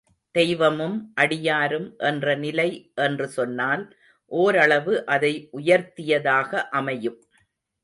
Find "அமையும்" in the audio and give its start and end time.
6.71-7.19